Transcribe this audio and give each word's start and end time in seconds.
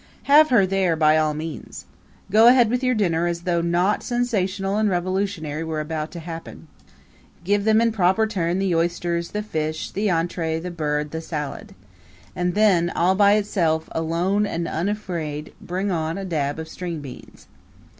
Have 0.23 0.49
her 0.49 0.65
there 0.65 0.95
by 0.95 1.15
all 1.15 1.35
means. 1.35 1.85
Go 2.31 2.47
ahead 2.47 2.71
with 2.71 2.83
your 2.83 2.95
dinner 2.95 3.27
as 3.27 3.41
though 3.43 3.61
naught 3.61 4.01
sensational 4.01 4.77
and 4.77 4.89
revolutionary 4.89 5.63
were 5.63 5.79
about 5.79 6.09
to 6.13 6.19
happen. 6.19 6.67
Give 7.43 7.65
them 7.65 7.79
in 7.79 7.91
proper 7.91 8.25
turn 8.25 8.57
the 8.57 8.73
oysters, 8.73 9.29
the 9.29 9.43
fish, 9.43 9.91
the 9.91 10.09
entree, 10.09 10.59
the 10.59 10.71
bird, 10.71 11.11
the 11.11 11.21
salad. 11.21 11.75
And 12.35 12.55
then, 12.55 12.89
all 12.89 13.13
by 13.13 13.33
itself, 13.33 13.89
alone 13.91 14.47
and 14.47 14.67
unafraid, 14.67 15.53
bring 15.61 15.91
on 15.91 16.17
a 16.17 16.25
dab 16.25 16.57
of 16.57 16.67
string 16.67 17.01
beans. 17.01 17.45